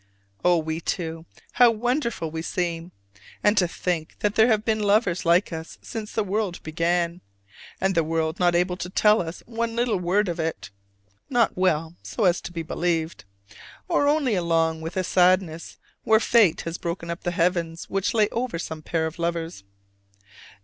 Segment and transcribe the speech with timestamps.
[0.43, 1.27] Oh, we two!
[1.51, 2.91] how wonderful we seem!
[3.43, 7.21] And to think that there have been lovers like us since the world began:
[7.79, 10.71] and the world not able to tell us one little word of it:
[11.29, 13.25] not well, so as to be believed
[13.87, 18.57] or only along with sadness where Fate has broken up the heavens which lay over
[18.57, 19.63] some pair of lovers.